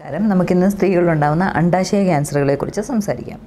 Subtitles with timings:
[0.00, 3.40] കാരണം നമുക്കിന്ന് സ്ത്രീകളിലുണ്ടാകുന്ന അണ്ടാശയ ക്യാൻസറുകളെ കുറിച്ച് സംസാരിക്കാം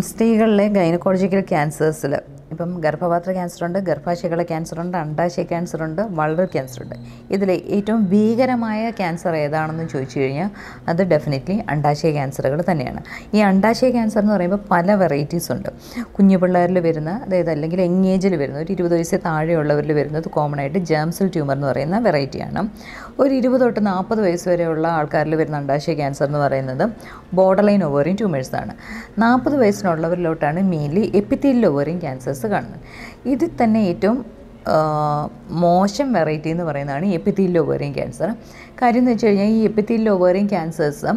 [0.00, 2.14] സ്ത്രീകളിലെ ഗൈനക്കോളജിക്കൽ ക്യാൻസേഴ്സിൽ
[2.56, 6.94] ഇപ്പം ഗർഭപാത്ര ക്യാൻസറുണ്ട് ഗർഭാശയകളെ ക്യാൻസറുണ്ട് അണ്ടാശയ ക്യാൻസറുണ്ട് വളർ ക്യാൻസറുണ്ട്.
[7.34, 10.48] ഇതിൽ ഏറ്റവും ഭീകരമായ ക്യാൻസർ ഏതാണെന്ന് ചോദിച്ചു കഴിഞ്ഞാൽ
[10.90, 13.00] അത് ഡെഫിനറ്റ്ലി അണ്ടാശയ ക്യാൻസറുകൾ തന്നെയാണ്.
[13.36, 15.68] ഈ അണ്ടാശയ ക്യാൻസർ എന്ന് പറയുമ്പോൾ പല വെറൈറ്റീസ് ഉണ്ട്.
[16.14, 20.82] കുഞ്ഞു പിള്ളേരിൽ വരുന്ന അതായത് അല്ലെങ്കിൽ യങ് ഏജിൽ വരുന്ന ഒരു ഇരുപത് വയസ്സിൽ താഴെയുള്ളവരിൽ വരുന്നത് കോമൺ ആയിട്ട്
[20.92, 22.62] ജാംസൽ ട്യൂമർ എന്ന് പറയുന്ന വെറൈറ്റിയാണ്
[23.20, 26.86] ഒരു ഇരുപത് തൊട്ട് നാൽപ്പത് വയസ്സ് വരെയുള്ള ആൾക്കാരിൽ വരുന്ന അണ്ടാശയ ക്യാൻസർ എന്ന് പറയുന്നത്
[27.34, 28.72] ബോർഡർ ലൈൻ ഓവറിൻ ട്യൂമേഴ്സാണ്
[29.18, 32.82] നാൽപ്പത് വയസ്സിനുള്ളവരിലോട്ടാണ് മെയിൻലി എപ്പിത്തീലിൽ ഓവറിയും ക്യാൻസേഴ്സ് കാണുന്നത്
[33.26, 34.18] ഇതിൽ തന്നെ ഏറ്റവും
[35.48, 38.30] മോശം വെറൈറ്റി എന്ന് പറയുന്നതാണ് ഈ എപ്പിത്തീലിൽ ഓവറിൻ ക്യാൻസർ
[38.82, 41.12] കാര്യം എന്ന് വെച്ച് കഴിഞ്ഞാൽ ഈ എപ്പിത്തീലിൽ ഓവറിൻ ക്യാൻസേഴ്സ്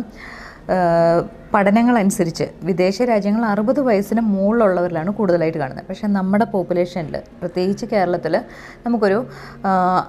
[1.53, 5.85] പഠനങ്ങളനുസരിച്ച് വിദേശ രാജ്യങ്ങൾ അറുപത് വയസ്സിന് മുകളിലുള്ളവരിലാണ് കൂടുതലായിട്ട് കാണുന്നത്.
[5.89, 8.41] പക്ഷേ നമ്മുടെ പോപ്പുലേഷനിൽ പ്രത്യേകിച്ച് കേരളത്തിൽ
[8.85, 9.27] നമുക്കൊരു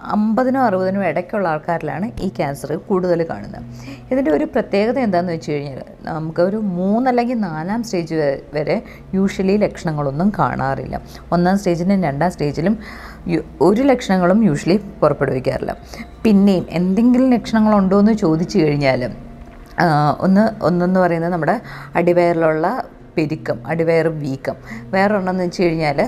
[0.04, 3.62] അമ്പതിനോ അറുപതിനോ ഇടയ്ക്കുള്ള ആൾക്കാരിലാണ് ഈ ക്യാൻസർ കൂടുതൽ കാണുന്നത്.
[4.12, 11.00] ഇതിന്റെ ഒരു പ്രത്യേകത എന്താണെന്ന് വെച്ച് കഴിഞ്ഞാൽ നമുക്ക് ഒരു മൂന്നല്ലെങ്കിൽ നാലാം സ്റ്റേജ് വരെ- യൂഷ്വലി ലക്ഷണങ്ങളൊന്നും കാണാറില്ല.
[11.32, 12.78] ഒന്നാം സ്റ്റേജിലും രണ്ടാം സ്റ്റേജിലും
[13.60, 15.76] ഒരു ലക്ഷണങ്ങളും യൂഷ്വലി പുറപ്പെടുവിക്കാറില്ല.
[16.24, 19.10] പിന്നെയും എന്തെങ്കിലും ലക്ഷണങ്ങളുണ്ടോ എന്ന് ചോദിച്ചു കഴിഞ്ഞാൽ
[20.20, 21.60] ഒന്ന് ഒന്നെന്ന് പറയുന്നത് നമ്മുടെ
[21.96, 22.84] അടിവയറിലുള്ള
[23.16, 24.56] പെരുക്കം അടിവയർ വീക്കം.
[24.90, 25.98] വേറൊരെണ്ണമെന്ന് വെച്ച് കഴിഞ്ഞാൽ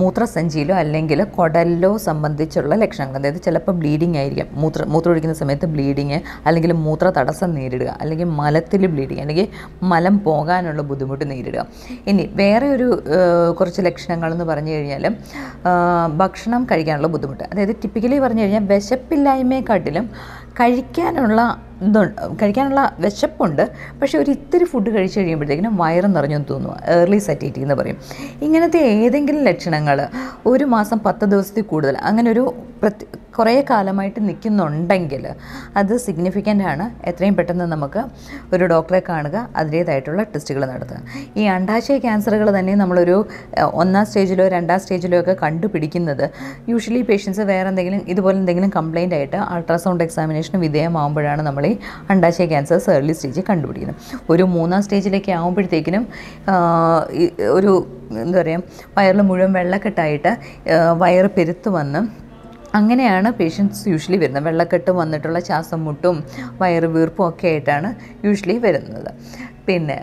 [0.00, 3.18] മൂത്രസഞ്ചിയിലോ അല്ലെങ്കിൽ കുടലിലോ സംബന്ധിച്ചുള്ള ലക്ഷണങ്ങൾ.
[3.20, 4.48] അതായത് ചിലപ്പോൾ ബ്ലീഡിങ് ആയിരിക്കാം.
[4.52, 9.48] മൂത്ര മൂത്രം ഒഴിക്കുന്ന സമയത്ത് ബ്ലീഡിങ് അല്ലെങ്കിൽ മൂത്ര തടസ്സം നേരിടുക അല്ലെങ്കിൽ മലത്തിൽ ബ്ലീഡിങ് അല്ലെങ്കിൽ
[9.92, 11.66] മലം പോകാനുള്ള ബുദ്ധിമുട്ട് നേരിടുക.
[12.06, 12.88] ഇനി വേറെ ഒരു
[13.60, 15.06] കുറച്ച് ലക്ഷണങ്ങൾ എന്ന് പറഞ്ഞു കഴിഞ്ഞാൽ
[16.16, 17.44] ഭക്ഷണം കഴിക്കാനുള്ള ബുദ്ധിമുട്ട്.
[17.52, 20.06] അതായത് ടിപ്പിക്കലി പറഞ്ഞു കഴിഞ്ഞാൽ വിശപ്പില്ലായ്മയെക്കാട്ടിലും
[20.60, 21.40] കഴിക്കാനുള്ള
[22.42, 23.70] കഴിക്കാനുള്ള വിശപ്പുണ്ട്.
[24.02, 27.98] പക്ഷേ ഒരു ഇത്തിരി ഫുഡ് കഴിച്ച് കഴിയുമ്പോഴത്തേക്കിനും വയറ് നിറഞ്ഞു തോന്നുന്നു ഏർലി സെറ്റിറ്റി എന്ന് പറയും.
[28.42, 30.08] ഇങ്ങനത്തെ ഏതെങ്കിലും ലക്ഷണങ്ങൾ
[30.46, 35.24] ഒരു മാസം പത്ത് ദിവസത്തിൽ കൂടുതൽ അങ്ങനെ ഒരു പ്രത്യ കുറേ കാലമായിട്ട് നിൽക്കുന്നുണ്ടെങ്കിൽ
[35.80, 36.84] അത് സിഗ്നിഫിക്കന്റ് ആണ്.
[37.10, 38.00] എത്രയും പെട്ടെന്ന് നമുക്ക്
[38.54, 40.98] ഒരു ഡോക്ടറെ കാണുക അതിന്റേതായിട്ടുള്ള ടെസ്റ്റുകൾ നടത്തുക.
[41.40, 43.16] ഈ അണ്ടാശയ ക്യാൻസറുകൾ തന്നെ നമ്മളൊരു
[43.82, 46.24] ഒന്നാം സ്റ്റേജിലോ രണ്ടാം സ്റ്റേജിലോ ഒക്കെ കണ്ടുപിടിക്കുന്നത്
[46.72, 51.74] യൂഷ്വലി പേഷ്യൻസ് വേറെ എന്തെങ്കിലും ഇതുപോലെ എന്തെങ്കിലും കംപ്ലയിന്റ് ആയിട്ട് അൾട്രാസൗണ്ട് എക്സാമിനേഷന് വിധേയമാകുമ്പോഴാണ് നമ്മൾ ഈ
[52.14, 53.98] അണ്ടാശയ ക്യാൻസേഴ്സ് ഏർലി സ്റ്റേജിൽ കണ്ടുപിടിക്കുന്നത്.
[54.34, 56.06] ഒരു മൂന്നാം സ്റ്റേജിലേക്ക് ആകുമ്പോഴത്തേക്കിനും
[57.58, 57.72] ഒരു
[58.24, 58.62] എന്താ പറയുക
[58.96, 60.30] വയറിൽ മുഴുവൻ വെള്ളക്കെട്ടായിട്ട്
[61.02, 62.00] വയറ് പെരുത്ത് വന്ന്
[62.78, 64.44] അങ്ങനെയാണ് പേഷ്യൻസ് യൂഷ്വലി വരുന്നത്.
[64.48, 66.18] വെള്ളക്കെട്ട് വന്നിട്ടുള്ള ശ്വാസം മുട്ടും
[66.62, 67.90] വയറുവീർപ്പും ഒക്കെ ആയിട്ടാണ്
[68.26, 69.10] യൂഷ്വലി വരുന്നത്.
[69.68, 69.98] പിന്നെ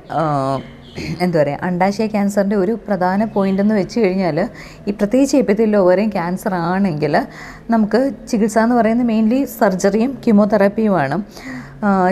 [1.24, 4.38] എന്താ പറയുക അണ്ടാശയ ക്യാൻസറിന്റെ ഒരു പ്രധാന പോയിന്റ് എന്ന് വെച്ച് കഴിഞ്ഞാൽ
[4.88, 7.14] ഈ പ്രത്യേകിച്ച് എപ്പത്തിൽ ഓവറിയും ക്യാൻസർ ആണെങ്കിൽ
[7.74, 8.00] നമുക്ക്
[8.30, 11.18] ചികിത്സ എന്ന് പറയുന്നത് മെയിൻലി സർജറിയും കീമോതെറാപ്പിയുമാണ്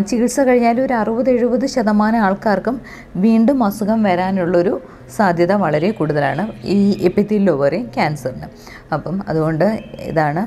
[0.07, 2.75] ചികിത്സ കഴിഞ്ഞാൽ ഒരു അറുപത് എഴുപത് ശതമാനം ആൾക്കാർക്കും
[3.15, 4.73] വീണ്ടും അസുഖം വരാനുള്ളൊരു
[5.17, 6.43] സാധ്യത വളരെ കൂടുതലാണ്
[6.75, 6.77] ഈ
[7.09, 8.47] എപ്പിത്തിൽ ഓവറിയും ക്യാൻസറിന്.
[8.93, 9.65] അപ്പം അതുകൊണ്ട്
[10.09, 10.41] ഇതാണ്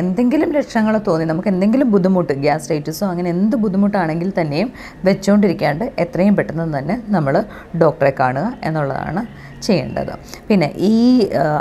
[0.00, 4.68] എന്തെങ്കിലും ലക്ഷണങ്ങൾ തോന്നി നമുക്ക് എന്തെങ്കിലും ബുദ്ധിമുട്ട് ഗ്യാസ്ട്രൈറ്റിസോ അങ്ങനെ എന്ത് ബുദ്ധിമുട്ടാണെങ്കിൽ തന്നെയും
[5.04, 7.36] വെച്ചുകൊണ്ടിരിക്കാണ്ട് എത്രയും പെട്ടെന്ന് തന്നെ നമ്മൾ
[7.82, 9.22] ഡോക്ടറെ കാണുക എന്നുള്ളതാണ്
[9.66, 10.12] ചെയ്യേണ്ടത്.
[10.48, 10.94] പിന്നെ ഈ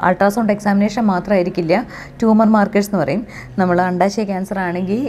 [0.07, 1.73] അൾട്രാസൗണ്ട് എക്സാമിനേഷൻ മാത്രമായിരിക്കില്ല
[2.19, 3.23] ട്യൂമർ മാർക്കേഴ്സ് എന്ന് പറയും.
[3.61, 5.01] നമ്മൾ അണ്ടാശയ ക്യാൻസർ ആണെങ്കിൽ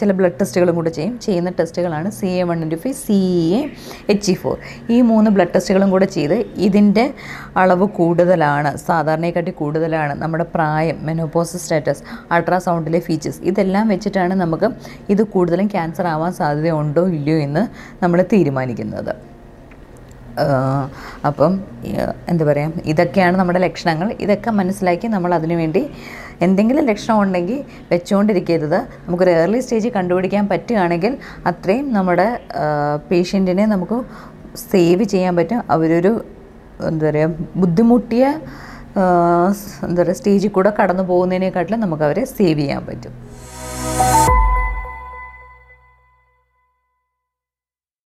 [0.00, 1.14] ചില ബ്ലഡ് ടെസ്റ്റുകളും കൂടെ ചെയ്യും.
[1.26, 3.18] ചെയ്യുന്ന ടെസ്റ്റുകളാണ് C A one into five C
[3.58, 3.62] A
[4.14, 4.56] H E four
[4.94, 6.36] ഈ മൂന്ന് ബ്ലഡ് ടെസ്റ്റുകളും കൂടെ ചെയ്ത്
[6.68, 7.06] ഇതിന്റെ
[7.62, 12.04] അളവ് കൂടുതലാണ് സാധാരണയെക്കാട്ടി കൂടുതലാണ് നമ്മുടെ പ്രായം മെനോപോസ് സ്റ്റാറ്റസ്
[12.36, 14.70] അൾട്രാസൗണ്ടിലെ ഫീച്ചേഴ്സ് ഇതെല്ലാം വെച്ചിട്ടാണ് നമുക്ക്
[15.14, 17.64] ഇത് കൂടുതലും ക്യാൻസർ ആവാൻ സാധ്യതയുണ്ടോ ഇല്ലയോ എന്ന്
[18.02, 19.12] നമ്മൾ തീരുമാനിക്കുന്നത്.
[21.28, 21.52] അപ്പം
[22.30, 24.08] എന്താ പറയുക ഇതൊക്കെയാണ് നമ്മുടെ ലക്ഷണങ്ങൾ.
[24.24, 25.82] ഇതൊക്കെ മനസ്സിലാക്കി നമ്മൾ അതിനുവേണ്ടി
[26.46, 27.58] എന്തെങ്കിലും ലക്ഷണം ഉണ്ടെങ്കിൽ
[27.92, 31.12] വെച്ചുകൊണ്ടിരിക്കരുത് നമുക്കൊരു ഏർലി സ്റ്റേജിൽ കണ്ടുപിടിക്കാൻ പറ്റുകയാണെങ്കിൽ
[31.50, 32.28] അത്രയും നമ്മുടെ
[33.10, 33.98] പേഷ്യന്റിനെ നമുക്ക്
[34.70, 35.60] സേവ് ചെയ്യാൻ പറ്റും.
[35.74, 36.12] അവരൊരു
[36.90, 38.24] എന്താ പറയുക ബുദ്ധിമുട്ടിയ
[39.88, 43.12] എന്താ പറയുക സ്റ്റേജിൽ കൂടെ കടന്നു പോകുന്നതിനെക്കാട്ടിലും നമുക്ക് അവരെ സേവ് ചെയ്യാൻ പറ്റും.